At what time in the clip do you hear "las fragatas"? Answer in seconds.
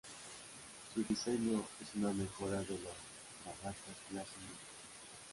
2.85-3.95